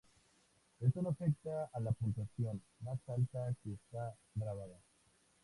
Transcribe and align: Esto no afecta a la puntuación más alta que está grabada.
Esto 0.79 1.03
no 1.03 1.09
afecta 1.09 1.69
a 1.71 1.79
la 1.79 1.91
puntuación 1.91 2.59
más 2.79 2.97
alta 3.07 3.53
que 3.63 3.73
está 3.73 4.15
grabada. 4.33 4.79